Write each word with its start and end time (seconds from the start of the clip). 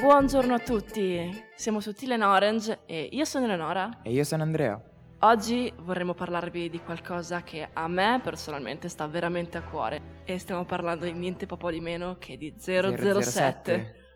Buongiorno 0.00 0.54
a 0.54 0.58
tutti, 0.58 1.44
siamo 1.54 1.80
su 1.80 1.92
Tilen 1.92 2.22
Orange 2.22 2.80
e 2.84 3.08
io 3.12 3.24
sono 3.24 3.44
Eleonora. 3.44 4.00
E 4.02 4.10
io 4.10 4.24
sono 4.24 4.42
Andrea. 4.42 4.78
Oggi 5.20 5.72
vorremmo 5.78 6.12
parlarvi 6.12 6.68
di 6.68 6.80
qualcosa 6.80 7.42
che 7.42 7.68
a 7.72 7.88
me 7.88 8.20
personalmente 8.22 8.88
sta 8.88 9.06
veramente 9.06 9.56
a 9.56 9.62
cuore 9.62 10.22
e 10.24 10.38
stiamo 10.38 10.64
parlando 10.64 11.06
di 11.06 11.12
niente 11.12 11.46
po' 11.46 11.70
di 11.70 11.80
meno 11.80 12.16
che 12.18 12.36
di 12.36 12.54
007. 12.58 13.22
007. 13.22 14.07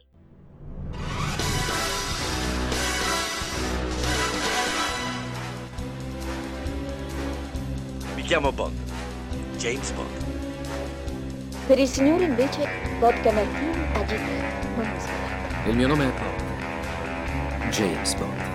Chiamo 8.33 8.51
Bond. 8.51 8.73
James 9.59 9.91
Bond. 9.91 10.09
Per 11.67 11.79
il 11.79 11.87
signore 11.87 12.25
invece 12.25 12.67
vodka 12.99 13.31
martini 13.31 13.85
agitato, 13.93 14.69
ma 14.75 14.85
non 14.85 15.69
Il 15.69 15.77
mio 15.77 15.87
nome 15.87 16.09
è 16.09 16.13
Bond. 16.19 17.69
James 17.69 18.15
Bond. 18.15 18.52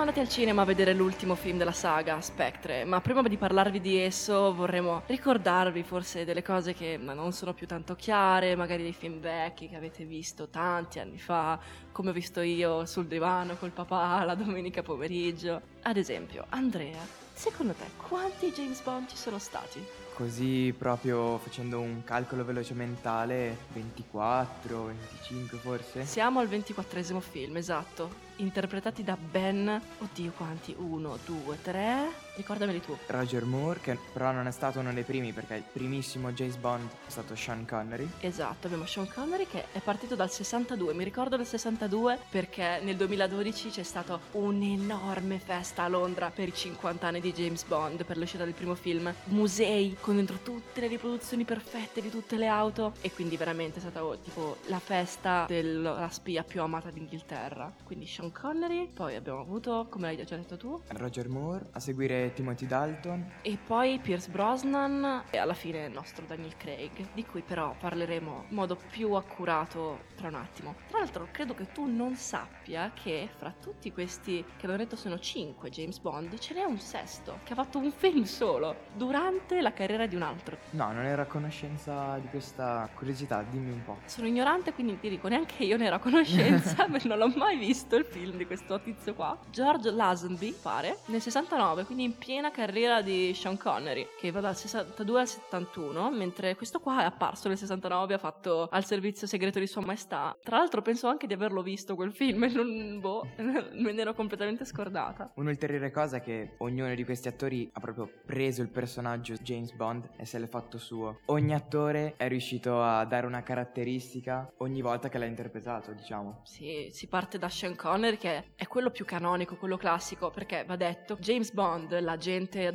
Siamo 0.00 0.14
andati 0.14 0.32
al 0.32 0.34
cinema 0.34 0.62
a 0.62 0.64
vedere 0.64 0.94
l'ultimo 0.94 1.34
film 1.34 1.58
della 1.58 1.72
saga, 1.72 2.22
Spectre, 2.22 2.86
ma 2.86 3.02
prima 3.02 3.20
di 3.20 3.36
parlarvi 3.36 3.82
di 3.82 3.98
esso 3.98 4.54
vorremmo 4.54 5.02
ricordarvi 5.04 5.82
forse 5.82 6.24
delle 6.24 6.42
cose 6.42 6.72
che 6.72 6.96
non 6.96 7.32
sono 7.32 7.52
più 7.52 7.66
tanto 7.66 7.94
chiare, 7.96 8.56
magari 8.56 8.82
dei 8.82 8.94
film 8.94 9.20
vecchi 9.20 9.68
che 9.68 9.76
avete 9.76 10.04
visto 10.04 10.48
tanti 10.48 11.00
anni 11.00 11.18
fa, 11.18 11.58
come 11.92 12.08
ho 12.08 12.12
visto 12.14 12.40
io 12.40 12.86
sul 12.86 13.08
divano 13.08 13.56
col 13.56 13.72
papà 13.72 14.24
la 14.24 14.34
domenica 14.34 14.80
pomeriggio. 14.80 15.60
Ad 15.82 15.98
esempio, 15.98 16.46
Andrea, 16.48 17.06
secondo 17.34 17.74
te 17.74 17.84
quanti 18.08 18.52
James 18.52 18.80
Bond 18.80 19.06
ci 19.06 19.18
sono 19.18 19.38
stati? 19.38 19.84
Così 20.20 20.74
proprio 20.76 21.38
facendo 21.38 21.80
un 21.80 22.04
calcolo 22.04 22.44
veloce 22.44 22.74
mentale, 22.74 23.56
24, 23.72 24.84
25 24.84 25.56
forse? 25.56 26.04
Siamo 26.04 26.40
al 26.40 26.46
ventiquattresimo 26.46 27.20
film, 27.20 27.56
esatto. 27.56 28.28
Interpretati 28.36 29.02
da 29.02 29.16
Ben. 29.16 29.80
Oddio, 29.98 30.32
quanti? 30.36 30.74
Uno, 30.76 31.16
due, 31.24 31.56
tre. 31.62 32.10
Ricordameli 32.40 32.80
tu. 32.80 32.96
Roger 33.08 33.44
Moore, 33.44 33.80
che 33.80 33.98
però 34.14 34.32
non 34.32 34.46
è 34.46 34.50
stato 34.50 34.78
uno 34.78 34.94
dei 34.94 35.02
primi 35.02 35.30
perché 35.32 35.56
il 35.56 35.64
primissimo 35.70 36.32
James 36.32 36.56
Bond 36.56 36.88
è 37.06 37.10
stato 37.10 37.36
Sean 37.36 37.66
Connery. 37.66 38.08
Esatto, 38.20 38.66
abbiamo 38.66 38.86
Sean 38.86 39.06
Connery 39.12 39.46
che 39.46 39.66
è 39.72 39.80
partito 39.80 40.14
dal 40.14 40.30
62. 40.30 40.94
Mi 40.94 41.04
ricordo 41.04 41.36
del 41.36 41.44
62 41.44 42.18
perché 42.30 42.80
nel 42.82 42.96
2012 42.96 43.68
c'è 43.68 43.82
stata 43.82 44.18
un'enorme 44.32 45.38
festa 45.38 45.82
a 45.82 45.88
Londra 45.88 46.30
per 46.30 46.48
i 46.48 46.54
50 46.54 47.06
anni 47.06 47.20
di 47.20 47.30
James 47.34 47.62
Bond, 47.64 48.06
per 48.06 48.16
l'uscita 48.16 48.44
del 48.44 48.54
primo 48.54 48.74
film. 48.74 49.12
Musei 49.24 49.98
con 50.00 50.16
dentro 50.16 50.38
tutte 50.42 50.80
le 50.80 50.86
riproduzioni 50.86 51.44
perfette 51.44 52.00
di 52.00 52.08
tutte 52.08 52.38
le 52.38 52.46
auto. 52.46 52.94
E 53.02 53.12
quindi 53.12 53.36
veramente 53.36 53.76
è 53.76 53.80
stata 53.80 54.02
oh, 54.02 54.16
tipo 54.16 54.56
la 54.68 54.78
festa 54.78 55.44
della 55.46 56.08
spia 56.10 56.42
più 56.42 56.62
amata 56.62 56.90
d'Inghilterra. 56.90 57.70
Quindi 57.84 58.06
Sean 58.06 58.32
Connery, 58.32 58.88
poi 58.88 59.14
abbiamo 59.14 59.40
avuto, 59.40 59.88
come 59.90 60.06
l'hai 60.06 60.24
già 60.24 60.36
detto 60.36 60.56
tu, 60.56 60.80
Roger 60.88 61.28
Moore, 61.28 61.66
a 61.72 61.80
seguire 61.80 62.29
Timothy 62.32 62.66
Dalton. 62.66 63.30
E 63.42 63.58
poi 63.64 63.98
Pierce 63.98 64.30
Brosnan 64.30 65.24
e 65.30 65.38
alla 65.38 65.54
fine 65.54 65.86
il 65.86 65.92
nostro 65.92 66.24
Daniel 66.26 66.56
Craig, 66.56 67.08
di 67.12 67.24
cui 67.24 67.42
però 67.42 67.74
parleremo 67.78 68.44
in 68.48 68.54
modo 68.54 68.76
più 68.90 69.12
accurato 69.12 70.08
tra 70.16 70.28
un 70.28 70.34
attimo. 70.34 70.74
Tra 70.88 70.98
l'altro 70.98 71.28
credo 71.30 71.54
che 71.54 71.72
tu 71.72 71.86
non 71.86 72.14
sappia 72.16 72.90
che 72.94 73.28
fra 73.36 73.52
tutti 73.60 73.92
questi 73.92 74.44
che 74.44 74.66
abbiamo 74.66 74.76
detto 74.76 74.96
sono 74.96 75.18
5 75.18 75.70
James 75.70 75.98
Bond, 75.98 76.38
ce 76.38 76.54
n'è 76.54 76.64
un 76.64 76.78
sesto 76.78 77.38
che 77.44 77.52
ha 77.52 77.56
fatto 77.56 77.78
un 77.78 77.90
film 77.90 78.24
solo 78.24 78.86
durante 78.94 79.60
la 79.60 79.72
carriera 79.72 80.06
di 80.06 80.16
un 80.16 80.22
altro. 80.22 80.58
No, 80.70 80.92
non 80.92 81.04
ero 81.04 81.22
a 81.22 81.26
conoscenza 81.26 82.18
di 82.18 82.28
questa 82.28 82.88
curiosità, 82.94 83.42
dimmi 83.42 83.72
un 83.72 83.84
po'. 83.84 83.98
Sono 84.04 84.26
ignorante 84.26 84.72
quindi 84.72 84.98
ti 84.98 85.08
dico 85.08 85.28
neanche 85.28 85.64
io 85.64 85.76
ne 85.76 85.86
ero 85.86 85.96
a 85.96 85.98
conoscenza 85.98 86.86
perché 86.90 87.08
non 87.08 87.18
l'ho 87.18 87.32
mai 87.36 87.56
visto 87.56 87.96
il 87.96 88.04
film 88.04 88.36
di 88.36 88.46
questo 88.46 88.80
tizio 88.80 89.14
qua. 89.14 89.36
George 89.50 89.90
Lazenby 89.90 90.52
pare 90.60 90.98
nel 91.06 91.20
69, 91.20 91.84
quindi 91.84 92.09
in 92.10 92.18
piena 92.18 92.50
carriera 92.50 93.02
di 93.02 93.32
Sean 93.34 93.56
Connery, 93.56 94.08
che 94.18 94.32
va 94.32 94.40
dal 94.40 94.56
62 94.56 95.20
al 95.20 95.28
71, 95.28 96.10
mentre 96.10 96.56
questo 96.56 96.80
qua 96.80 97.02
è 97.02 97.04
apparso 97.04 97.46
nel 97.46 97.56
69, 97.56 98.14
ha 98.14 98.18
fatto 98.18 98.68
al 98.68 98.84
servizio 98.84 99.28
segreto 99.28 99.60
di 99.60 99.68
Sua 99.68 99.82
Maestà. 99.82 100.36
Tra 100.42 100.56
l'altro 100.58 100.82
penso 100.82 101.06
anche 101.06 101.28
di 101.28 101.34
averlo 101.34 101.62
visto 101.62 101.94
quel 101.94 102.12
film, 102.12 102.42
e 102.44 102.48
non, 102.48 102.98
boh, 102.98 103.28
me 103.36 103.92
ne 103.92 104.00
ero 104.00 104.12
completamente 104.12 104.64
scordata. 104.64 105.30
Un'ulteriore 105.36 105.92
cosa 105.92 106.16
è 106.16 106.20
che 106.20 106.54
ognuno 106.58 106.92
di 106.94 107.04
questi 107.04 107.28
attori 107.28 107.70
ha 107.72 107.80
proprio 107.80 108.10
preso 108.26 108.60
il 108.62 108.70
personaggio 108.70 109.34
James 109.34 109.72
Bond 109.72 110.10
e 110.16 110.24
se 110.24 110.40
l'è 110.40 110.48
fatto 110.48 110.78
suo. 110.78 111.20
Ogni 111.26 111.54
attore 111.54 112.14
è 112.16 112.26
riuscito 112.26 112.82
a 112.82 113.04
dare 113.04 113.26
una 113.26 113.44
caratteristica 113.44 114.52
ogni 114.58 114.82
volta 114.82 115.08
che 115.08 115.18
l'ha 115.18 115.26
interpretato, 115.26 115.92
diciamo. 115.92 116.40
Sì, 116.42 116.88
si 116.90 117.06
parte 117.06 117.38
da 117.38 117.48
Sean 117.48 117.76
Connery 117.76 118.16
che 118.16 118.50
è 118.56 118.66
quello 118.66 118.90
più 118.90 119.04
canonico, 119.04 119.56
quello 119.56 119.76
classico, 119.76 120.30
perché 120.30 120.64
va 120.66 120.74
detto, 120.74 121.16
James 121.20 121.52
Bond, 121.52 121.99
l'agente 122.00 122.72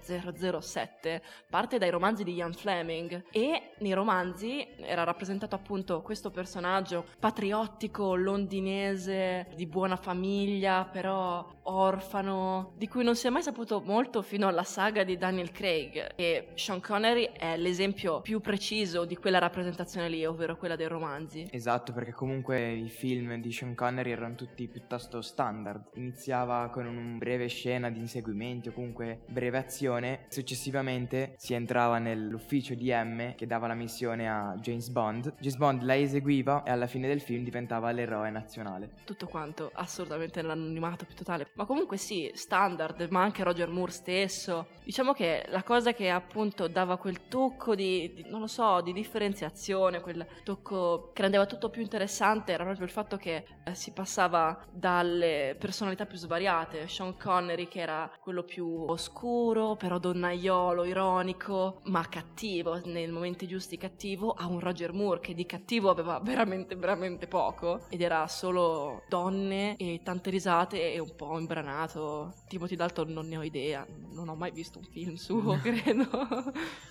007, 0.00 1.22
parte 1.48 1.78
dai 1.78 1.90
romanzi 1.90 2.24
di 2.24 2.34
Ian 2.34 2.52
Fleming 2.52 3.24
e 3.30 3.70
nei 3.78 3.92
romanzi 3.92 4.66
era 4.78 5.04
rappresentato 5.04 5.54
appunto 5.54 6.02
questo 6.02 6.30
personaggio 6.30 7.06
patriottico, 7.18 8.14
londinese, 8.14 9.48
di 9.54 9.66
buona 9.66 9.96
famiglia, 9.96 10.84
però 10.84 11.46
orfano, 11.62 12.72
di 12.76 12.88
cui 12.88 13.04
non 13.04 13.16
si 13.16 13.26
è 13.26 13.30
mai 13.30 13.42
saputo 13.42 13.80
molto 13.80 14.22
fino 14.22 14.48
alla 14.48 14.64
saga 14.64 15.04
di 15.04 15.16
Daniel 15.16 15.50
Craig 15.50 16.12
e 16.16 16.48
Sean 16.54 16.80
Connery 16.80 17.30
è 17.36 17.56
l'esempio 17.56 18.20
più 18.20 18.40
preciso 18.40 19.04
di 19.04 19.16
quella 19.16 19.38
rappresentazione 19.38 20.08
lì, 20.08 20.24
ovvero 20.24 20.56
quella 20.56 20.76
dei 20.76 20.88
romanzi. 20.88 21.48
Esatto, 21.50 21.92
perché 21.92 22.12
comunque 22.12 22.72
i 22.72 22.88
film 22.88 23.40
di 23.40 23.52
Sean 23.52 23.74
Connery 23.74 24.10
erano 24.10 24.34
tutti 24.34 24.68
piuttosto 24.68 25.22
standard. 25.22 25.90
Iniziava 25.94 26.68
con 26.70 26.86
una 26.86 27.18
breve 27.18 27.46
scena 27.48 27.90
di 27.90 28.00
inseguimenti 28.14 28.68
o 28.68 28.72
comunque 28.72 29.20
breve 29.26 29.58
azione, 29.58 30.26
successivamente 30.28 31.34
si 31.36 31.54
entrava 31.54 31.98
nell'ufficio 31.98 32.74
di 32.74 32.92
M 32.92 33.34
che 33.34 33.46
dava 33.46 33.66
la 33.66 33.74
missione 33.74 34.28
a 34.28 34.54
James 34.60 34.88
Bond. 34.88 35.34
James 35.38 35.56
Bond 35.56 35.82
la 35.82 35.96
eseguiva 35.96 36.62
e 36.62 36.70
alla 36.70 36.86
fine 36.86 37.08
del 37.08 37.20
film 37.20 37.42
diventava 37.42 37.90
l'eroe 37.90 38.30
nazionale. 38.30 38.90
Tutto 39.04 39.26
quanto 39.26 39.70
assolutamente 39.74 40.40
nell'anonimato 40.40 41.04
più 41.04 41.14
totale. 41.14 41.50
Ma 41.54 41.64
comunque 41.64 41.96
sì, 41.96 42.30
standard, 42.34 43.08
ma 43.10 43.22
anche 43.22 43.42
Roger 43.42 43.68
Moore 43.68 43.92
stesso. 43.92 44.68
Diciamo 44.84 45.12
che 45.12 45.44
la 45.48 45.62
cosa 45.62 45.92
che 45.92 46.10
appunto 46.10 46.68
dava 46.68 46.96
quel 46.98 47.26
tocco 47.28 47.74
di, 47.74 48.12
di 48.14 48.24
non 48.28 48.40
lo 48.40 48.46
so, 48.46 48.80
di 48.80 48.92
differenziazione, 48.92 50.00
quel 50.00 50.26
tocco 50.44 51.10
che 51.12 51.22
rendeva 51.22 51.46
tutto 51.46 51.70
più 51.70 51.82
interessante 51.82 52.52
era 52.52 52.64
proprio 52.64 52.84
il 52.84 52.92
fatto 52.92 53.16
che 53.16 53.44
eh, 53.64 53.74
si 53.74 53.92
passava 53.92 54.64
dalle 54.70 55.56
personalità 55.58 56.06
più 56.06 56.18
svariate. 56.18 56.86
Sean 56.86 57.16
Connery 57.16 57.66
che 57.68 57.80
era 57.80 58.03
quello 58.20 58.42
più 58.42 58.66
oscuro, 58.88 59.76
però 59.76 59.98
donnaiolo, 59.98 60.84
ironico, 60.84 61.80
ma 61.84 62.06
cattivo, 62.08 62.80
nei 62.84 63.10
momenti 63.10 63.46
giusti 63.46 63.76
cattivo, 63.76 64.32
a 64.32 64.46
un 64.46 64.60
Roger 64.60 64.92
Moore 64.92 65.20
che 65.20 65.34
di 65.34 65.46
cattivo 65.46 65.90
aveva 65.90 66.18
veramente, 66.20 66.76
veramente 66.76 67.26
poco 67.26 67.86
ed 67.88 68.00
era 68.00 68.26
solo 68.28 69.02
donne 69.08 69.76
e 69.76 70.00
tante 70.02 70.30
risate 70.30 70.92
e 70.92 70.98
un 70.98 71.14
po' 71.16 71.38
imbranato. 71.38 72.34
Timothy 72.48 72.76
Dalton 72.76 73.12
non 73.12 73.28
ne 73.28 73.36
ho 73.36 73.42
idea, 73.42 73.86
non 74.12 74.28
ho 74.28 74.34
mai 74.34 74.50
visto 74.50 74.78
un 74.78 74.84
film 74.84 75.14
suo, 75.14 75.58
credo. 75.62 76.08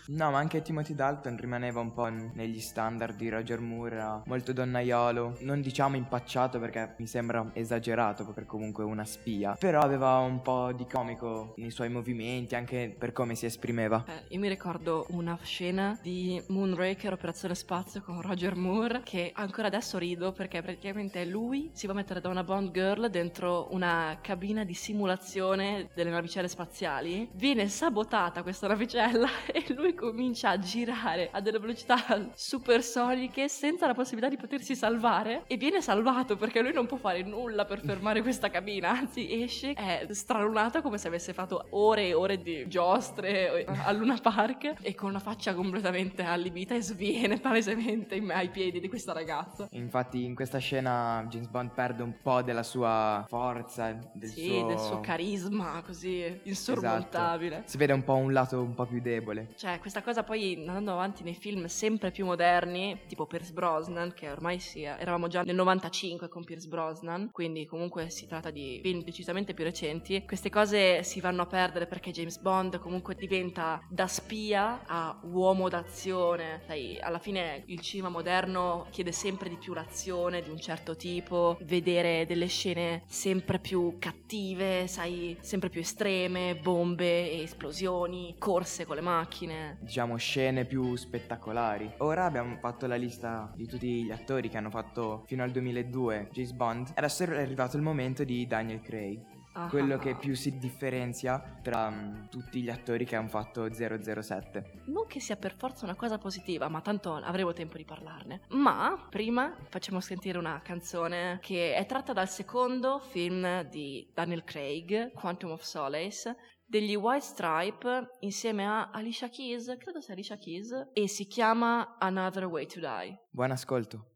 No, 0.08 0.32
ma 0.32 0.38
anche 0.38 0.62
Timothy 0.62 0.96
Dalton 0.96 1.38
rimaneva 1.38 1.80
un 1.80 1.94
po' 1.94 2.08
negli 2.08 2.60
standard 2.60 3.16
di 3.16 3.30
Roger 3.30 3.60
Moore, 3.60 3.96
era 3.96 4.22
molto 4.26 4.54
donnaiolo, 4.54 5.38
non 5.42 5.62
diciamo 5.62 5.96
impacciato 5.96 6.60
perché 6.60 6.96
mi 6.98 7.08
sembra 7.08 7.52
esagerato 7.54 8.26
per 8.34 8.46
comunque 8.46 8.84
una 8.84 9.06
spia, 9.06 9.56
però 9.58 9.82
aveva 9.82 10.18
un 10.18 10.42
po' 10.42 10.72
di 10.74 10.86
comico 11.04 11.54
nei 11.58 11.70
suoi 11.70 11.90
movimenti, 11.90 12.56
anche 12.56 12.96
per 12.98 13.12
come 13.12 13.36
si 13.36 13.46
esprimeva. 13.46 14.06
Eh, 14.08 14.34
io 14.34 14.40
mi 14.40 14.48
ricordo 14.48 15.06
una 15.10 15.38
scena 15.44 16.00
di 16.02 16.42
Moonraker 16.48 17.12
Operazione 17.12 17.56
Spazio 17.56 18.02
con 18.02 18.22
Roger 18.22 18.56
Moore 18.56 19.02
che 19.04 19.32
ancora 19.36 19.68
adesso 19.68 19.98
rido 19.98 20.32
perché 20.32 20.62
praticamente 20.62 21.26
lui 21.26 21.70
si 21.74 21.88
va 21.88 21.94
a 21.94 21.96
mettere 21.98 22.22
da 22.22 22.30
una 22.30 22.44
Bond 22.44 22.72
Girl 22.72 23.10
dentro 23.10 23.68
una 23.72 24.18
cabina 24.22 24.64
di 24.64 24.74
simulazione 24.74 25.90
delle 25.94 26.10
navicelle 26.10 26.48
spaziali. 26.48 27.30
Viene 27.34 27.68
sabotata 27.68 28.42
questa 28.42 28.68
navicella 28.68 29.28
e 29.52 29.66
lui 29.74 29.94
comincia 29.94 30.52
a 30.52 30.60
girare 30.60 31.30
a 31.32 31.42
delle 31.42 31.60
velocità 31.60 32.32
supersoniche 32.34 33.50
senza 33.50 33.88
la 33.88 33.94
possibilità 33.94 34.30
di 34.30 34.38
potersi 34.38 34.74
salvare 34.74 35.44
e 35.48 35.58
viene 35.58 35.82
salvato 35.82 36.38
perché 36.38 36.62
lui 36.62 36.72
non 36.72 36.86
può 36.86 36.96
fare 36.96 37.24
nulla 37.24 37.66
per 37.66 37.82
fermare 37.82 38.22
questa 38.22 38.50
cabina, 38.50 38.92
anzi 38.92 39.42
esce, 39.44 39.74
è 39.74 40.08
stralunata 40.10 40.82
come 40.82 40.93
se 40.98 41.08
avesse 41.08 41.34
fatto 41.34 41.68
ore 41.72 42.08
e 42.08 42.14
ore 42.14 42.42
di 42.42 42.68
giostre 42.68 43.66
a 43.66 43.92
Luna 43.92 44.18
Park 44.22 44.76
e 44.82 44.96
con 44.96 45.10
una 45.10 45.20
faccia 45.20 45.54
completamente 45.54 46.24
allibita 46.24 46.76
e 46.76 46.82
sviene 46.82 47.40
palesemente 47.40 48.22
ai 48.30 48.50
piedi 48.50 48.80
di 48.80 48.90
questa 48.90 49.14
ragazza. 49.14 49.68
Infatti 49.72 50.24
in 50.24 50.36
questa 50.36 50.58
scena 50.58 51.26
James 51.30 51.48
Bond 51.48 51.72
perde 51.72 52.04
un 52.04 52.16
po' 52.22 52.42
della 52.42 52.64
sua 52.64 53.26
forza, 53.28 53.98
del 54.14 54.30
sì, 54.30 54.48
suo... 54.48 54.68
del 54.68 54.80
suo 54.80 55.00
carisma 55.00 55.82
così 55.86 56.42
insormontabile. 56.44 57.56
Esatto. 57.56 57.70
Si 57.70 57.78
vede 57.78 57.94
un 57.94 58.04
po' 58.04 58.16
un 58.16 58.34
lato 58.34 58.62
un 58.62 58.74
po' 58.74 58.86
più 58.86 59.02
debole. 59.02 59.50
Cioè, 59.56 59.80
questa 59.80 60.02
cosa 60.02 60.24
poi 60.24 60.56
andando 60.58 60.92
avanti 60.92 61.24
nei 61.24 61.36
film 61.36 61.66
sempre 61.66 62.12
più 62.12 62.26
moderni, 62.26 63.02
tipo 63.08 63.26
Pierce 63.26 63.54
Brosnan, 63.54 64.14
che 64.14 64.30
ormai 64.30 64.60
sì, 64.60 64.84
eravamo 64.84 65.28
già 65.28 65.42
nel 65.42 65.56
95 65.56 66.30
con 66.30 66.44
Pierce 66.44 66.68
Brosnan, 66.68 67.30
quindi 67.32 67.66
comunque 67.66 68.10
si 68.10 68.28
tratta 68.28 68.50
di 68.50 68.80
film 68.82 69.04
decisamente 69.04 69.54
più 69.54 69.64
recenti. 69.64 70.24
Queste 70.26 70.50
cose 70.50 70.83
si 71.04 71.20
vanno 71.20 71.44
a 71.44 71.46
perdere 71.46 71.88
perché 71.88 72.12
James 72.12 72.38
Bond 72.40 72.80
comunque 72.80 73.16
diventa 73.16 73.82
da 73.90 74.08
spia 74.08 74.82
a 74.86 75.20
uomo 75.24 75.70
d'azione. 75.70 76.62
Sai, 76.66 77.00
alla 77.00 77.20
fine 77.20 77.64
il 77.68 77.80
cinema 77.80 78.10
moderno 78.10 78.88
chiede 78.90 79.12
sempre 79.12 79.50
di 79.50 79.58
più 79.58 79.74
l'azione 79.74 80.42
di 80.42 80.50
un 80.50 80.60
certo 80.60 80.96
tipo, 80.96 81.58
vedere 81.62 82.26
delle 82.26 82.48
scene 82.48 83.04
sempre 83.06 83.60
più 83.60 83.98
cattive, 84.00 84.88
sai, 84.88 85.38
sempre 85.42 85.70
più 85.70 85.82
estreme, 85.82 86.56
bombe 86.56 87.32
e 87.32 87.42
esplosioni, 87.42 88.36
corse 88.38 88.86
con 88.86 88.96
le 88.96 89.02
macchine. 89.02 89.78
Diciamo 89.82 90.18
scene 90.18 90.66
più 90.66 90.96
spettacolari. 90.96 91.92
Ora 92.00 92.26
abbiamo 92.26 92.58
fatto 92.58 92.88
la 92.88 92.96
lista 92.96 93.52
di 93.56 93.68
tutti 93.68 94.04
gli 94.04 94.12
attori 94.12 94.50
che 94.50 94.58
hanno 94.58 94.70
fatto 94.70 95.24
fino 95.26 95.44
al 95.44 95.52
2002 95.52 96.30
James 96.32 96.52
Bond. 96.52 96.92
Adesso 96.96 97.24
è 97.24 97.42
arrivato 97.42 97.78
il 97.78 97.84
momento 97.84 98.24
di 98.24 98.46
Daniel 98.48 98.82
Craig. 98.82 99.33
Ah. 99.54 99.68
Quello 99.68 99.98
che 99.98 100.16
più 100.16 100.36
si 100.36 100.58
differenzia 100.58 101.60
tra 101.62 101.90
mm, 101.90 102.26
tutti 102.30 102.62
gli 102.62 102.70
attori 102.70 103.06
che 103.06 103.16
hanno 103.16 103.28
fatto 103.28 103.72
007. 103.72 104.82
Non 104.86 105.06
che 105.08 105.20
sia 105.20 105.36
per 105.36 105.56
forza 105.56 105.86
una 105.86 105.96
cosa 105.96 106.18
positiva, 106.18 106.68
ma 106.70 106.82
tanto 106.82 107.14
avremo 107.14 107.54
tempo 107.54 107.78
di 107.78 107.86
parlarne. 107.86 108.42
Ma 108.50 109.08
prima 109.10 109.56
facciamo 109.70 110.00
sentire 110.00 110.38
una 110.38 110.62
canzone 110.64 111.40
che 111.42 111.76
è 111.76 111.86
tratta 111.86 112.14
dal 112.14 112.30
secondo 112.30 113.00
film 113.00 113.62
di 113.70 114.10
Daniel 114.14 114.44
Craig, 114.44 115.12
Quantum 115.14 115.52
of 115.52 115.62
Solace, 115.62 116.36
degli 116.66 116.96
White 116.96 117.24
Stripe 117.24 118.08
insieme 118.22 118.66
a 118.66 118.90
Alicia 118.90 119.30
Keys, 119.30 119.76
credo 119.78 120.02
sia 120.02 120.14
Alicia 120.14 120.38
Keys, 120.38 120.90
e 120.94 121.08
si 121.08 121.28
chiama 121.28 121.98
Another 122.00 122.46
Way 122.46 122.66
to 122.66 122.80
Die. 122.80 123.20
Buon 123.30 123.52
ascolto. 123.52 124.13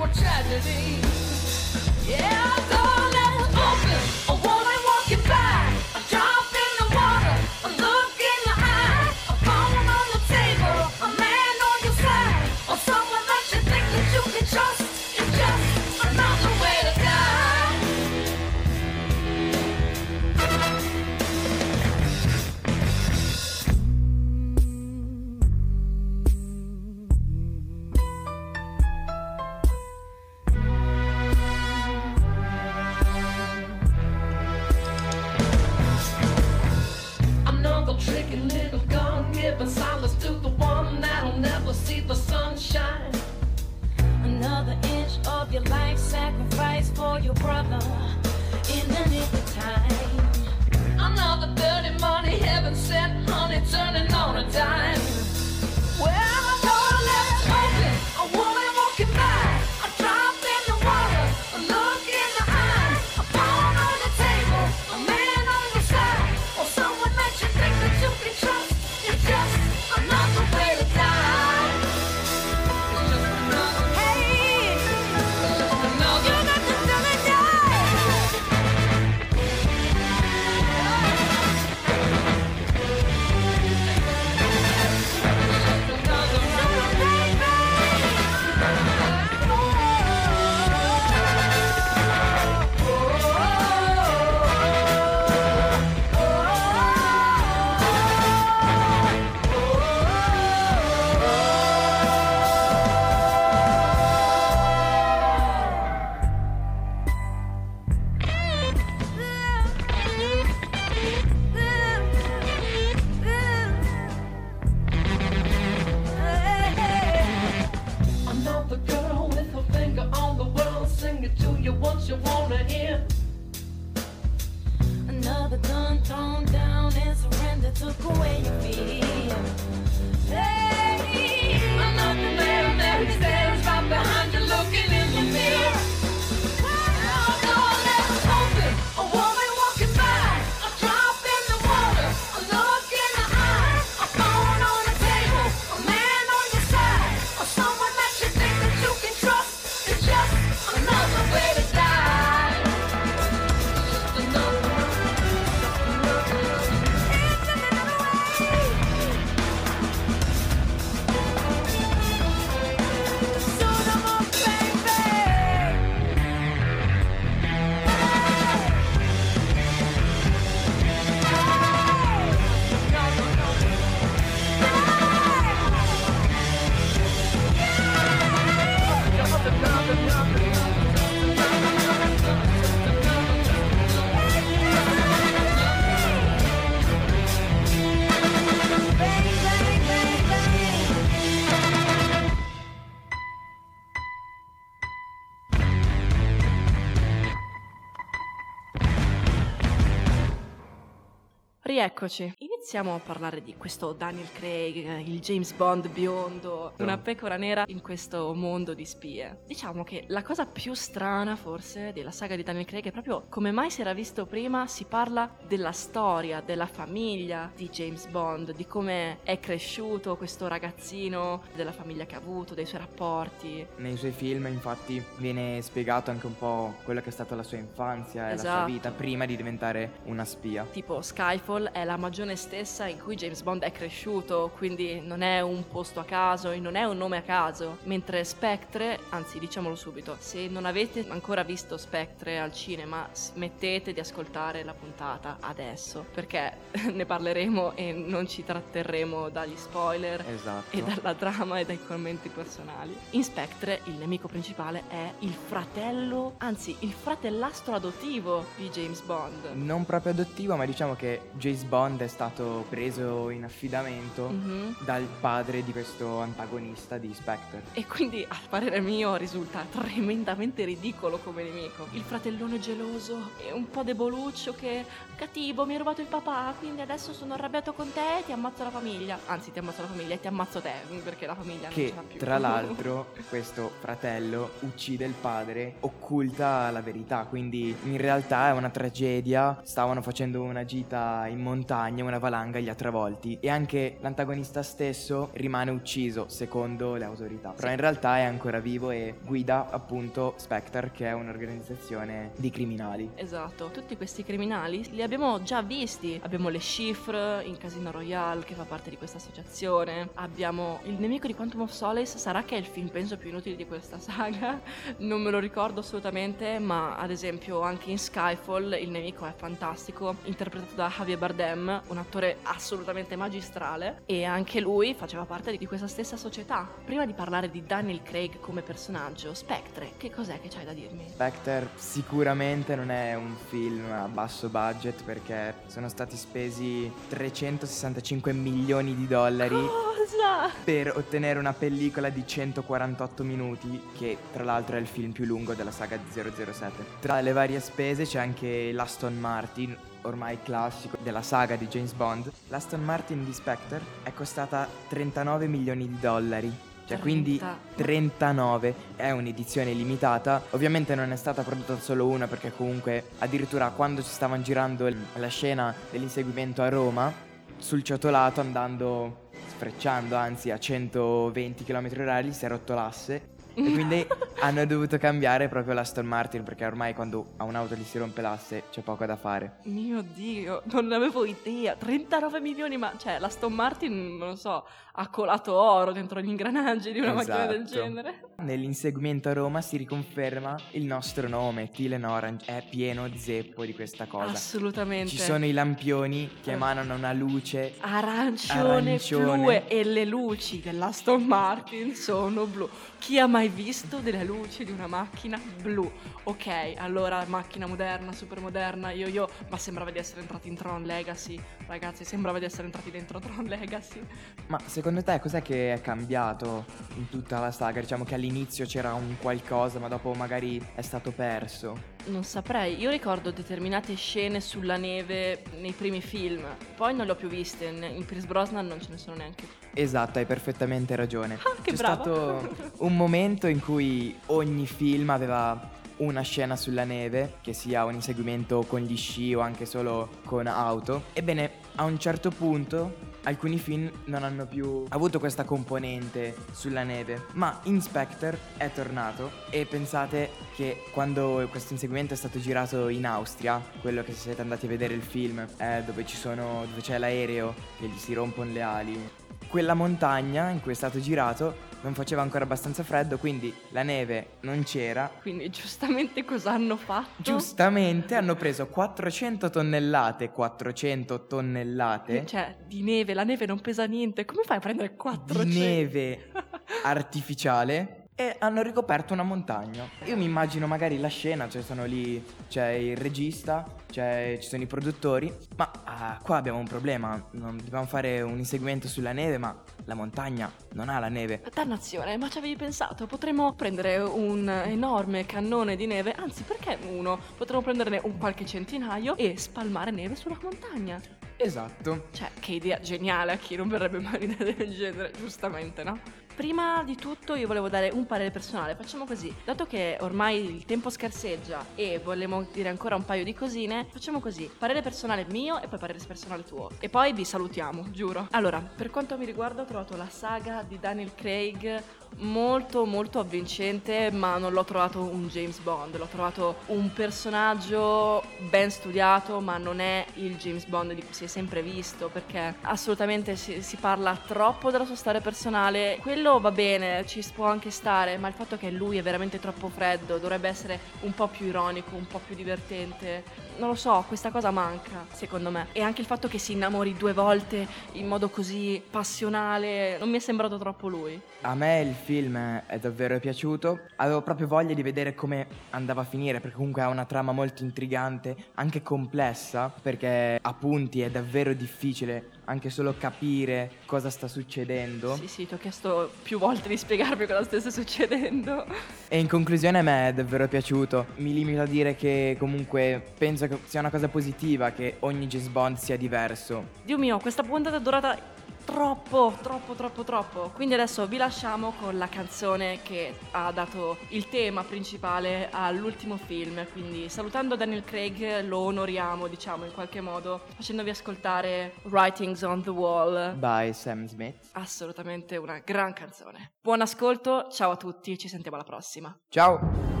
Rieccoci. 201.81 202.35
Iniziamo 202.73 202.95
a 202.95 203.05
parlare 203.05 203.41
di 203.41 203.55
questo 203.57 203.91
Daniel 203.91 204.31
Craig, 204.31 205.05
il 205.05 205.19
James 205.19 205.51
Bond 205.51 205.89
biondo, 205.89 206.71
una 206.77 206.97
pecora 206.97 207.35
nera 207.35 207.65
in 207.67 207.81
questo 207.81 208.33
mondo 208.33 208.73
di 208.73 208.85
spie. 208.85 209.41
Diciamo 209.45 209.83
che 209.83 210.05
la 210.07 210.23
cosa 210.23 210.45
più 210.45 210.73
strana 210.73 211.35
forse 211.35 211.91
della 211.91 212.11
saga 212.11 212.37
di 212.37 212.43
Daniel 212.43 212.63
Craig 212.63 212.85
è 212.85 212.91
proprio 212.91 213.25
come 213.27 213.51
mai 213.51 213.69
si 213.71 213.81
era 213.81 213.91
visto 213.91 214.25
prima, 214.25 214.67
si 214.67 214.85
parla 214.85 215.35
della 215.45 215.73
storia, 215.73 216.39
della 216.39 216.65
famiglia 216.65 217.51
di 217.53 217.67
James 217.67 218.07
Bond, 218.07 218.53
di 218.53 218.65
come 218.65 219.17
è 219.23 219.37
cresciuto 219.41 220.15
questo 220.15 220.47
ragazzino, 220.47 221.41
della 221.53 221.73
famiglia 221.73 222.05
che 222.05 222.15
ha 222.15 222.19
avuto, 222.19 222.53
dei 222.53 222.65
suoi 222.65 222.79
rapporti. 222.79 223.67
Nei 223.79 223.97
suoi 223.97 224.11
film, 224.11 224.45
infatti, 224.47 225.03
viene 225.17 225.61
spiegato 225.61 226.09
anche 226.09 226.25
un 226.25 226.37
po' 226.37 226.75
quello 226.85 227.01
che 227.01 227.09
è 227.09 227.11
stata 227.11 227.35
la 227.35 227.43
sua 227.43 227.57
infanzia 227.57 228.27
e 228.27 228.35
la 228.35 228.37
sua 228.37 228.49
Esatto. 228.49 228.71
vita 228.71 228.91
prima 228.91 229.25
di 229.25 229.35
diventare 229.35 229.99
una 230.05 230.23
spia. 230.23 230.65
Tipo 230.71 231.01
Skyfall 231.01 231.71
è 231.71 231.83
la 231.83 231.97
magione 231.97 232.37
stessa 232.37 232.59
in 232.61 232.99
cui 233.01 233.15
James 233.15 233.41
Bond 233.41 233.63
è 233.63 233.71
cresciuto, 233.71 234.51
quindi 234.55 235.01
non 235.03 235.23
è 235.23 235.41
un 235.41 235.67
posto 235.67 235.99
a 235.99 236.03
caso, 236.03 236.55
non 236.59 236.75
è 236.75 236.83
un 236.83 236.95
nome 236.95 237.17
a 237.17 237.21
caso. 237.23 237.77
Mentre 237.85 238.23
Spectre, 238.23 238.99
anzi 239.09 239.39
diciamolo 239.39 239.75
subito, 239.75 240.15
se 240.19 240.47
non 240.47 240.65
avete 240.65 241.03
ancora 241.09 241.41
visto 241.41 241.75
Spectre 241.77 242.39
al 242.39 242.53
cinema, 242.53 243.09
smettete 243.11 243.93
di 243.93 243.99
ascoltare 243.99 244.63
la 244.63 244.75
puntata 244.75 245.37
adesso, 245.39 246.05
perché 246.13 246.53
ne 246.93 247.03
parleremo 247.07 247.75
e 247.75 247.93
non 247.93 248.27
ci 248.27 248.43
tratterremo 248.43 249.29
dagli 249.29 249.55
spoiler 249.57 250.23
Esatto. 250.29 250.75
e 250.77 250.83
dalla 250.83 251.15
trama 251.15 251.57
e 251.57 251.65
dai 251.65 251.79
commenti 251.83 252.29
personali. 252.29 252.95
In 253.11 253.23
Spectre 253.23 253.81
il 253.85 253.93
nemico 253.93 254.27
principale 254.27 254.83
è 254.87 255.11
il 255.19 255.33
fratello, 255.33 256.35
anzi 256.37 256.75
il 256.81 256.91
fratellastro 256.93 257.73
adottivo 257.73 258.45
di 258.55 258.69
James 258.69 259.01
Bond. 259.01 259.45
Non 259.53 259.83
proprio 259.83 260.11
adottivo, 260.11 260.55
ma 260.55 260.65
diciamo 260.65 260.93
che 260.93 261.29
James 261.33 261.63
Bond 261.63 262.01
è 262.01 262.07
stato 262.07 262.49
preso 262.69 263.29
in 263.29 263.43
affidamento 263.43 264.29
Mhm. 264.29 264.75
dal 264.85 265.07
padre 265.19 265.63
di 265.63 265.71
questo 265.71 266.19
antagonista 266.19 266.97
di 266.97 267.13
Spectre. 267.13 267.63
E 267.73 267.85
quindi, 267.87 268.25
al 268.27 268.37
parere 268.49 268.79
mio, 268.79 269.15
risulta 269.15 269.65
tremendamente 269.69 270.63
ridicolo 270.65 271.17
come 271.19 271.43
nemico. 271.43 271.87
Il 271.91 272.01
fratellone 272.01 272.59
geloso 272.59 273.31
e 273.37 273.51
un 273.51 273.69
po' 273.69 273.83
deboluccio 273.83 274.53
che 274.55 274.85
cattivo, 275.15 275.65
mi 275.65 275.73
hai 275.73 275.77
rubato 275.79 276.01
il 276.01 276.07
papà, 276.07 276.53
quindi 276.59 276.81
adesso 276.81 277.13
sono 277.13 277.33
arrabbiato 277.33 277.73
con 277.73 277.91
te 277.93 278.19
e 278.19 278.25
ti 278.25 278.31
ammazzo 278.31 278.63
la 278.63 278.71
famiglia. 278.71 279.19
Anzi, 279.27 279.51
ti 279.51 279.59
ammazzo 279.59 279.81
la 279.81 279.87
famiglia 279.87 280.15
e 280.15 280.19
ti 280.19 280.27
ammazzo 280.27 280.59
te, 280.61 280.71
perché 281.03 281.25
la 281.25 281.35
famiglia 281.35 281.67
non 281.67 281.73
Che 281.73 281.87
ce 281.89 281.95
l'ha 281.95 282.01
più. 282.01 282.19
tra 282.19 282.37
l'altro 282.39 283.07
questo 283.29 283.71
fratello 283.79 284.51
uccide 284.61 285.05
il 285.05 285.13
padre, 285.13 285.75
occulta 285.81 286.69
la 286.71 286.81
verità, 286.81 287.25
quindi 287.29 287.75
in 287.83 287.97
realtà 287.97 288.49
è 288.49 288.51
una 288.51 288.69
tragedia. 288.69 289.59
Stavano 289.63 290.01
facendo 290.01 290.41
una 290.41 290.65
gita 290.65 291.27
in 291.27 291.39
montagna, 291.41 292.03
una 292.03 292.17
valanga 292.19 292.39
li 292.49 292.69
ha 292.69 292.75
travolti 292.75 293.37
e 293.39 293.49
anche 293.49 293.97
l'antagonista 293.99 294.63
stesso 294.63 295.29
rimane 295.33 295.71
ucciso 295.71 296.25
secondo 296.27 296.95
le 296.95 297.05
autorità. 297.05 297.49
Però 297.49 297.69
in 297.69 297.77
realtà 297.77 298.17
è 298.17 298.23
ancora 298.23 298.59
vivo 298.59 298.91
e 298.91 299.15
guida 299.23 299.69
appunto 299.69 300.33
Spectre 300.37 300.91
che 300.91 301.07
è 301.07 301.13
un'organizzazione 301.13 302.31
di 302.35 302.49
criminali. 302.49 303.11
Esatto, 303.15 303.69
tutti 303.69 303.95
questi 303.97 304.23
criminali 304.23 304.89
li 304.91 305.01
abbiamo 305.01 305.41
già 305.43 305.61
visti. 305.61 306.19
Abbiamo 306.23 306.49
le 306.49 306.59
Chiffre 306.59 307.43
in 307.43 307.57
Casino 307.57 307.91
Royale 307.91 308.43
che 308.43 308.53
fa 308.53 308.63
parte 308.63 308.89
di 308.89 308.97
questa 308.97 309.17
associazione. 309.17 310.09
Abbiamo 310.15 310.79
il 310.83 310.93
nemico 310.93 311.27
di 311.27 311.35
Quantum 311.35 311.61
of 311.61 311.71
Solace, 311.71 312.17
sarà 312.17 312.43
che 312.43 312.55
è 312.55 312.59
il 312.59 312.65
film 312.65 312.89
penso 312.89 313.17
più 313.17 313.29
inutile 313.29 313.55
di 313.55 313.65
questa 313.65 313.99
saga. 313.99 314.59
Non 314.97 315.21
me 315.21 315.31
lo 315.31 315.39
ricordo 315.39 315.81
assolutamente, 315.81 316.59
ma 316.59 316.95
ad 316.97 317.11
esempio 317.11 317.61
anche 317.61 317.91
in 317.91 317.97
Skyfall 317.97 318.77
il 318.79 318.89
nemico 318.89 319.25
è 319.25 319.33
fantastico, 319.35 320.15
interpretato 320.23 320.75
da 320.75 320.89
Javier 320.89 321.17
Bardem, 321.17 321.81
un 321.87 321.97
attore 321.97 322.30
assolutamente 322.43 323.15
magistrale 323.15 324.01
e 324.05 324.23
anche 324.23 324.59
lui 324.59 324.93
faceva 324.93 325.25
parte 325.25 325.57
di 325.57 325.65
questa 325.65 325.87
stessa 325.87 326.17
società. 326.17 326.69
Prima 326.85 327.05
di 327.05 327.13
parlare 327.13 327.49
di 327.49 327.63
Daniel 327.65 328.01
Craig 328.03 328.39
come 328.39 328.61
personaggio, 328.61 329.33
Spectre, 329.33 329.93
che 329.97 330.09
cos'è 330.09 330.39
che 330.39 330.49
c'hai 330.49 330.65
da 330.65 330.73
dirmi? 330.73 331.07
Spectre 331.09 331.69
sicuramente 331.75 332.75
non 332.75 332.91
è 332.91 333.15
un 333.15 333.35
film 333.49 333.91
a 333.91 334.07
basso 334.07 334.49
budget 334.49 335.03
perché 335.03 335.55
sono 335.67 335.89
stati 335.89 336.15
spesi 336.15 336.91
365 337.09 338.33
milioni 338.33 338.95
di 338.95 339.07
dollari 339.07 339.55
Cosa? 339.55 340.51
per 340.63 340.95
ottenere 340.95 341.39
una 341.39 341.53
pellicola 341.53 342.09
di 342.09 342.25
148 342.25 343.23
minuti 343.23 343.81
che 343.97 344.17
tra 344.31 344.43
l'altro 344.43 344.75
è 344.75 344.79
il 344.79 344.87
film 344.87 345.11
più 345.11 345.25
lungo 345.25 345.53
della 345.53 345.71
saga 345.71 345.97
di 345.97 346.09
007. 346.11 346.85
Tra 346.99 347.21
le 347.21 347.31
varie 347.31 347.59
spese 347.59 348.05
c'è 348.05 348.19
anche 348.19 348.71
l'Aston 348.71 349.17
Martin 349.19 349.77
ormai 350.03 350.41
classico 350.41 350.97
della 351.01 351.21
saga 351.21 351.55
di 351.55 351.67
James 351.67 351.93
Bond. 351.93 352.31
L'Aston 352.49 352.83
Martin 352.83 353.25
di 353.25 353.33
Spectre 353.33 353.81
è 354.03 354.13
costata 354.13 354.67
39 354.89 355.47
milioni 355.47 355.87
di 355.87 355.99
dollari. 355.99 356.69
Cioè, 356.85 356.99
quindi 356.99 357.37
30. 357.37 357.59
39 357.75 358.75
è 358.97 359.11
un'edizione 359.11 359.71
limitata. 359.71 360.43
Ovviamente 360.49 360.93
non 360.93 361.11
è 361.11 361.15
stata 361.15 361.41
prodotta 361.41 361.79
solo 361.79 362.07
una 362.07 362.27
perché 362.27 362.51
comunque 362.53 363.11
addirittura 363.19 363.69
quando 363.69 364.01
ci 364.01 364.09
stavano 364.09 364.41
girando 364.41 364.91
la 365.15 365.27
scena 365.27 365.73
dell'inseguimento 365.89 366.61
a 366.61 366.69
Roma, 366.69 367.13
sul 367.57 367.83
ciotolato 367.83 368.41
andando 368.41 369.29
sfrecciando 369.61 370.15
anzi 370.15 370.49
a 370.49 370.57
120 370.57 371.63
km 371.63 371.89
orari 371.99 372.33
si 372.33 372.45
è 372.45 372.47
rotto 372.47 372.73
l'asse 372.73 373.30
e 373.53 373.71
quindi 373.71 374.05
hanno 374.39 374.65
dovuto 374.65 374.97
cambiare 374.97 375.47
proprio 375.47 375.73
l'Aston 375.73 376.05
Martin 376.05 376.43
perché 376.43 376.65
ormai 376.65 376.93
quando 376.93 377.33
a 377.37 377.43
un'auto 377.43 377.75
gli 377.75 377.83
si 377.83 377.97
rompe 377.97 378.21
l'asse 378.21 378.63
c'è 378.71 378.81
poco 378.81 379.05
da 379.05 379.15
fare. 379.15 379.57
Mio 379.63 380.01
dio, 380.01 380.61
non 380.71 380.91
avevo 380.91 381.25
idea. 381.25 381.75
39 381.75 382.39
milioni, 382.39 382.77
ma 382.77 382.93
cioè 382.97 383.19
la 383.19 383.27
Aston 383.27 383.53
Martin, 383.53 384.17
non 384.17 384.29
lo 384.29 384.35
so, 384.35 384.65
ha 384.93 385.07
colato 385.07 385.53
oro 385.53 385.91
dentro 385.93 386.19
gli 386.19 386.27
ingranaggi 386.27 386.91
di 386.91 386.99
una 386.99 387.13
macchina 387.13 387.45
del 387.45 387.61
Esatto. 387.61 387.81
genere. 387.81 388.19
Nell'inseguimento 388.41 389.29
a 389.29 389.33
Roma 389.33 389.61
si 389.61 389.77
riconferma 389.77 390.57
il 390.71 390.85
nostro 390.85 391.27
nome, 391.29 391.69
Tilen 391.71 392.03
Orange, 392.03 392.45
è 392.45 392.63
pieno 392.69 393.07
zeppo 393.15 393.63
di 393.63 393.73
questa 393.73 394.05
cosa. 394.05 394.31
Assolutamente. 394.31 395.09
Ci 395.11 395.17
sono 395.19 395.45
i 395.45 395.51
lampioni 395.53 396.29
che 396.41 396.51
emanano 396.51 396.95
una 396.95 397.13
luce 397.13 397.75
Arancione, 397.79 398.59
Arancione. 398.59 399.37
blu 399.37 399.63
e 399.67 399.83
le 399.85 400.05
luci 400.05 400.59
dell'Aston 400.59 401.23
Martin 401.23 401.95
sono 401.95 402.45
blu. 402.45 402.67
Chi 402.99 403.17
ha 403.19 403.27
mai 403.41 403.49
visto 403.49 403.97
delle 403.97 404.23
luci 404.23 404.63
di 404.63 404.71
una 404.71 404.85
macchina 404.85 405.41
blu? 405.63 405.91
Ok, 406.25 406.75
allora 406.77 407.25
macchina 407.25 407.65
moderna, 407.65 408.13
super 408.13 408.39
moderna, 408.39 408.91
io 408.91 409.07
io, 409.07 409.27
ma 409.49 409.57
sembrava 409.57 409.89
di 409.89 409.97
essere 409.97 410.21
entrati 410.21 410.47
in 410.47 410.53
Tron 410.53 410.83
Legacy. 410.83 411.41
Ragazzi, 411.65 412.05
sembrava 412.05 412.37
di 412.37 412.45
essere 412.45 412.65
entrati 412.65 412.91
dentro 412.91 413.17
Tron 413.19 413.45
Legacy. 413.45 414.05
Ma 414.45 414.59
secondo 414.65 415.01
te 415.01 415.19
cos'è 415.19 415.41
che 415.41 415.73
è 415.73 415.81
cambiato 415.81 416.65
in 416.97 417.09
tutta 417.09 417.39
la 417.39 417.49
saga? 417.49 417.79
Diciamo 417.79 418.03
che 418.03 418.13
all'inizio 418.13 418.65
c'era 418.65 418.93
un 418.93 419.17
qualcosa, 419.19 419.79
ma 419.79 419.87
dopo 419.87 420.13
magari 420.13 420.63
è 420.75 420.83
stato 420.83 421.11
perso. 421.11 421.75
Non 422.05 422.23
saprei, 422.23 422.79
io 422.79 422.89
ricordo 422.89 423.31
determinate 423.31 423.93
scene 423.95 424.41
sulla 424.41 424.75
neve 424.75 425.43
nei 425.59 425.71
primi 425.71 426.01
film, 426.01 426.43
poi 426.75 426.95
non 426.95 427.05
le 427.05 427.11
ho 427.11 427.15
più 427.15 427.27
viste, 427.27 427.65
in 427.65 428.05
Pierce 428.05 428.25
Brosnan 428.25 428.65
non 428.65 428.81
ce 428.81 428.89
ne 428.89 428.97
sono 428.97 429.17
neanche. 429.17 429.47
Esatto, 429.73 430.17
hai 430.17 430.25
perfettamente 430.25 430.95
ragione. 430.95 431.35
Ah, 431.35 431.61
che 431.61 431.71
C'è 431.71 431.77
brava. 431.77 432.01
stato 432.01 432.55
un 432.83 432.97
momento 432.97 433.45
in 433.47 433.59
cui 433.61 434.17
ogni 434.27 434.65
film 434.65 435.09
aveva 435.11 435.69
una 435.97 436.21
scena 436.21 436.55
sulla 436.55 436.83
neve, 436.83 437.35
che 437.41 437.53
sia 437.53 437.85
un 437.85 437.93
inseguimento 437.93 438.63
con 438.67 438.81
gli 438.81 438.97
sci 438.97 439.35
o 439.35 439.39
anche 439.39 439.65
solo 439.67 440.09
con 440.25 440.47
auto. 440.47 441.03
Ebbene, 441.13 441.51
a 441.75 441.83
un 441.83 441.99
certo 441.99 442.31
punto 442.31 443.10
alcuni 443.23 443.57
film 443.59 443.89
non 444.05 444.23
hanno 444.23 444.45
più 444.45 444.85
avuto 444.89 445.19
questa 445.19 445.43
componente 445.43 446.35
sulla 446.51 446.83
neve, 446.83 447.25
ma 447.33 447.59
Inspector 447.63 448.37
è 448.57 448.71
tornato 448.71 449.31
e 449.49 449.65
pensate 449.65 450.29
che 450.55 450.83
quando 450.91 451.47
questo 451.49 451.73
inseguimento 451.73 452.13
è 452.13 452.17
stato 452.17 452.39
girato 452.39 452.87
in 452.89 453.05
Austria, 453.05 453.61
quello 453.81 454.03
che 454.03 454.13
se 454.13 454.19
siete 454.19 454.41
andati 454.41 454.65
a 454.65 454.69
vedere 454.69 454.93
il 454.93 455.03
film, 455.03 455.45
è 455.57 455.83
dove 455.85 456.05
sono 456.07 456.65
dove 456.69 456.81
c'è 456.81 456.97
l'aereo 456.97 457.53
che 457.79 457.87
gli 457.87 457.97
si 457.97 458.13
rompono 458.13 458.51
le 458.51 458.61
ali. 458.61 459.09
Quella 459.47 459.73
montagna 459.73 460.49
in 460.49 460.61
cui 460.61 460.71
è 460.71 460.75
stato 460.75 460.99
girato 460.99 461.69
non 461.81 461.93
faceva 461.93 462.21
ancora 462.21 462.43
abbastanza 462.43 462.83
freddo, 462.83 463.17
quindi 463.17 463.53
la 463.69 463.83
neve 463.83 464.37
non 464.41 464.63
c'era. 464.63 465.11
Quindi 465.21 465.49
giustamente 465.49 466.23
cosa 466.23 466.51
hanno 466.51 466.77
fatto? 466.77 467.21
Giustamente 467.21 468.15
hanno 468.15 468.35
preso 468.35 468.67
400 468.67 469.49
tonnellate, 469.49 470.29
400 470.29 471.25
tonnellate 471.27 472.25
Cioè, 472.25 472.55
di 472.65 472.83
neve, 472.83 473.13
la 473.13 473.23
neve 473.23 473.45
non 473.45 473.59
pesa 473.61 473.85
niente, 473.85 474.25
come 474.25 474.43
fai 474.43 474.57
a 474.57 474.59
prendere 474.59 474.95
400? 474.95 475.43
di 475.43 475.59
neve 475.59 476.31
artificiale 476.83 478.00
e 478.29 478.35
hanno 478.39 478.61
ricoperto 478.61 479.13
una 479.13 479.23
montagna. 479.23 479.87
Io 480.05 480.15
mi 480.15 480.25
immagino 480.25 480.67
magari 480.67 480.99
la 480.99 481.07
scena, 481.07 481.49
cioè 481.49 481.61
sono 481.61 481.85
lì, 481.85 482.23
c'è 482.47 482.69
il 482.69 482.95
regista, 482.97 483.65
c'è- 483.89 484.37
ci 484.39 484.47
sono 484.47 484.61
i 484.63 484.67
produttori, 484.67 485.33
ma 485.57 485.71
ah, 485.83 486.19
qua 486.21 486.37
abbiamo 486.37 486.59
un 486.59 486.67
problema, 486.67 487.21
non- 487.31 487.57
dobbiamo 487.57 487.85
fare 487.85 488.21
un 488.21 488.37
inseguimento 488.37 488.87
sulla 488.87 489.11
neve, 489.11 489.37
ma 489.37 489.55
la 489.85 489.95
montagna 489.95 490.51
non 490.73 490.89
ha 490.89 490.99
la 490.99 491.09
neve. 491.09 491.41
Dannazione, 491.53 492.17
ma 492.17 492.29
ci 492.29 492.37
avevi 492.37 492.55
pensato? 492.55 493.07
Potremmo 493.07 493.53
prendere 493.53 493.97
un 493.97 494.47
enorme 494.49 495.25
cannone 495.25 495.75
di 495.75 495.87
neve, 495.87 496.11
anzi 496.13 496.43
perché 496.43 496.77
uno? 496.87 497.19
Potremmo 497.37 497.61
prenderne 497.61 497.99
un 498.03 498.17
qualche 498.17 498.45
centinaio 498.45 499.15
e 499.17 499.37
spalmare 499.37 499.91
neve 499.91 500.15
sulla 500.15 500.37
montagna. 500.41 500.99
Esatto. 501.37 502.09
Cioè, 502.11 502.29
che 502.39 502.51
idea 502.51 502.79
geniale, 502.79 503.31
a 503.31 503.37
chi 503.37 503.55
non 503.55 503.67
verrebbe 503.67 503.99
mai 503.99 504.23
un'idea 504.23 504.53
del 504.53 504.75
genere, 504.75 505.11
giustamente, 505.17 505.83
no? 505.83 505.99
Prima 506.35 506.81
di 506.83 506.95
tutto 506.95 507.35
io 507.35 507.45
volevo 507.45 507.69
dare 507.69 507.89
un 507.93 508.05
parere 508.05 508.31
personale, 508.31 508.75
facciamo 508.75 509.05
così, 509.05 509.33
dato 509.43 509.65
che 509.65 509.97
ormai 509.99 510.55
il 510.55 510.65
tempo 510.65 510.89
scarseggia 510.89 511.65
e 511.75 511.99
vogliamo 512.03 512.47
dire 512.51 512.69
ancora 512.69 512.95
un 512.95 513.05
paio 513.05 513.23
di 513.23 513.33
cosine, 513.33 513.87
facciamo 513.91 514.19
così, 514.19 514.49
parere 514.57 514.81
personale 514.81 515.25
mio 515.29 515.61
e 515.61 515.67
poi 515.67 515.77
parere 515.77 515.99
personale 516.05 516.43
tuo. 516.43 516.69
E 516.79 516.89
poi 516.89 517.13
vi 517.13 517.25
salutiamo, 517.25 517.91
giuro. 517.91 518.27
Allora, 518.31 518.59
per 518.59 518.89
quanto 518.89 519.17
mi 519.17 519.25
riguarda 519.25 519.61
ho 519.61 519.65
trovato 519.65 519.95
la 519.97 520.09
saga 520.09 520.63
di 520.67 520.79
Daniel 520.79 521.13
Craig 521.13 521.83
molto 522.17 522.85
molto 522.85 523.19
avvincente, 523.19 524.11
ma 524.11 524.37
non 524.37 524.53
l'ho 524.53 524.63
trovato 524.63 525.01
un 525.01 525.27
James 525.27 525.59
Bond, 525.59 525.97
l'ho 525.97 526.05
trovato 526.05 526.57
un 526.67 526.91
personaggio 526.93 528.23
ben 528.49 528.69
studiato, 528.69 529.39
ma 529.39 529.57
non 529.57 529.79
è 529.79 530.05
il 530.15 530.37
James 530.37 530.65
Bond 530.65 530.93
di 530.93 531.03
cui 531.03 531.13
si 531.13 531.23
è 531.23 531.27
sempre 531.27 531.61
visto, 531.61 532.09
perché 532.09 532.55
assolutamente 532.61 533.35
si, 533.35 533.61
si 533.61 533.77
parla 533.77 534.15
troppo 534.15 534.71
della 534.71 534.85
sua 534.85 534.95
storia 534.95 535.21
personale. 535.21 535.97
Quello 536.01 536.39
va 536.39 536.51
bene, 536.51 537.05
ci 537.05 537.23
può 537.33 537.45
anche 537.45 537.71
stare, 537.71 538.17
ma 538.17 538.27
il 538.27 538.33
fatto 538.33 538.57
che 538.57 538.69
lui 538.69 538.97
è 538.97 539.01
veramente 539.01 539.39
troppo 539.39 539.69
freddo, 539.69 540.17
dovrebbe 540.17 540.47
essere 540.47 540.79
un 541.01 541.13
po' 541.13 541.27
più 541.27 541.47
ironico, 541.47 541.95
un 541.95 542.07
po' 542.07 542.19
più 542.25 542.35
divertente. 542.35 543.23
Non 543.57 543.69
lo 543.69 543.75
so, 543.75 544.03
questa 544.07 544.31
cosa 544.31 544.49
manca, 544.49 545.05
secondo 545.11 545.49
me. 545.49 545.67
E 545.71 545.81
anche 545.81 546.01
il 546.01 546.07
fatto 546.07 546.27
che 546.27 546.37
si 546.37 546.53
innamori 546.53 546.95
due 546.95 547.13
volte 547.13 547.67
in 547.93 548.07
modo 548.07 548.29
così 548.29 548.81
passionale, 548.89 549.97
non 549.99 550.09
mi 550.09 550.17
è 550.17 550.19
sembrato 550.19 550.57
troppo 550.57 550.87
lui. 550.87 551.19
A 551.41 551.53
me 551.53 551.81
il 551.81 551.93
film 552.03 552.63
è 552.65 552.79
davvero 552.79 553.19
piaciuto. 553.19 553.81
Avevo 553.97 554.21
proprio 554.21 554.47
voglia 554.47 554.73
di 554.73 554.81
vedere 554.81 555.15
come 555.15 555.47
andava 555.69 556.01
a 556.01 556.03
finire, 556.05 556.39
perché 556.39 556.57
comunque 556.57 556.81
ha 556.81 556.89
una 556.89 557.05
trama 557.05 557.31
molto 557.31 557.63
intrigante, 557.63 558.35
anche 558.55 558.81
complessa, 558.81 559.73
perché 559.81 560.39
a 560.41 560.53
punti 560.53 561.01
è 561.01 561.09
davvero 561.09 561.53
difficile 561.53 562.39
anche 562.45 562.69
solo 562.69 562.95
capire 562.97 563.71
cosa 563.85 564.09
sta 564.09 564.27
succedendo. 564.27 565.15
Sì, 565.15 565.27
sì, 565.27 565.47
ti 565.47 565.53
ho 565.53 565.57
chiesto 565.57 566.11
più 566.21 566.37
volte 566.37 566.67
di 566.67 566.75
spiegarmi 566.75 567.25
cosa 567.25 567.43
stesse 567.43 567.71
succedendo. 567.71 568.65
E 569.07 569.19
in 569.19 569.27
conclusione 569.27 569.79
a 569.79 569.81
me 569.81 570.09
è 570.09 570.13
davvero 570.13 570.47
piaciuto. 570.47 571.05
Mi 571.17 571.33
limito 571.33 571.61
a 571.61 571.65
dire 571.65 571.95
che 571.95 572.35
comunque 572.37 573.01
penso 573.17 573.47
che 573.47 573.57
sia 573.65 573.79
una 573.79 573.89
cosa 573.89 574.09
positiva 574.09 574.71
che 574.71 574.97
ogni 574.99 575.27
James 575.27 575.47
Bond 575.47 575.77
sia 575.77 575.95
diverso. 575.95 576.65
Dio 576.83 576.97
mio, 576.97 577.19
questa 577.19 577.43
puntata 577.43 577.77
è 577.77 577.81
durata 577.81 578.17
troppo, 578.63 579.33
troppo, 579.41 579.73
troppo, 579.73 580.03
troppo. 580.03 580.51
Quindi 580.53 580.73
adesso 580.73 581.05
vi 581.07 581.17
lasciamo 581.17 581.73
con 581.79 581.97
la 581.97 582.07
canzone 582.07 582.81
che 582.81 583.17
ha 583.31 583.51
dato 583.51 583.97
il 584.09 584.29
tema 584.29 584.63
principale 584.63 585.49
all'ultimo 585.51 586.17
film. 586.17 586.65
Quindi 586.71 587.09
salutando 587.09 587.55
Daniel 587.55 587.83
Craig 587.83 588.43
lo 588.43 588.59
onoriamo, 588.59 589.27
diciamo, 589.27 589.65
in 589.65 589.73
qualche 589.73 590.01
modo, 590.01 590.41
facendovi 590.55 590.89
ascoltare 590.89 591.75
Writings 591.83 592.41
on 592.43 592.63
the 592.63 592.69
Wall. 592.69 593.35
By 593.35 593.73
Sam 593.73 594.07
Smith. 594.07 594.49
Assolutamente 594.53 595.37
una 595.37 595.59
gran 595.59 595.93
canzone. 595.93 596.53
Buon 596.61 596.81
ascolto, 596.81 597.47
ciao 597.51 597.71
a 597.71 597.75
tutti, 597.77 598.17
ci 598.17 598.27
sentiamo 598.27 598.57
alla 598.57 598.65
prossima. 598.65 599.15
Ciao! 599.29 600.00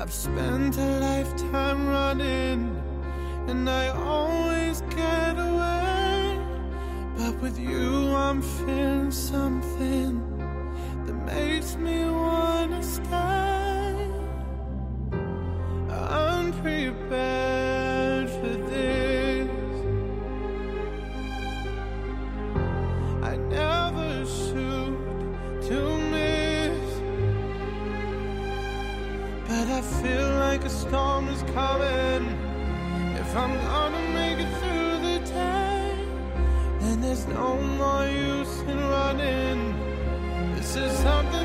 I've 0.00 0.10
spent 0.14 0.78
a 0.78 0.98
lifetime 0.98 1.86
running, 1.86 2.74
and 3.48 3.68
I 3.68 3.88
always 3.88 4.80
get 4.96 5.34
away. 5.36 6.40
But 7.18 7.34
with 7.42 7.58
you, 7.58 8.08
I'm 8.08 8.40
feeling 8.40 9.10
something 9.10 10.22
that 11.04 11.12
makes 11.26 11.76
me 11.76 12.06
wanna 12.06 12.82
stay 12.82 13.39
like 30.60 30.70
a 30.70 30.74
storm 30.74 31.28
is 31.28 31.42
coming. 31.54 32.36
If 33.16 33.34
I'm 33.34 33.54
gonna 33.64 34.02
make 34.12 34.38
it 34.40 34.52
through 34.58 34.92
the 35.08 35.18
day, 35.26 35.94
then 36.80 37.00
there's 37.00 37.26
no 37.28 37.56
more 37.56 38.04
use 38.04 38.60
in 38.68 38.78
running. 38.78 39.74
This 40.56 40.76
is 40.76 40.92
something 40.98 41.39